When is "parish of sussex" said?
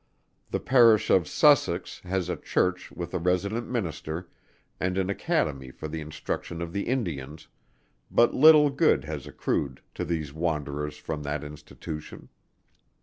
0.59-1.99